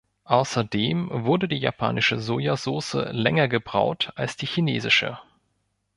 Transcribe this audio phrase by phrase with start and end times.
[0.25, 5.19] Außerdem wurde die japanische Sojasauce länger „gebraut“ als die chinesische.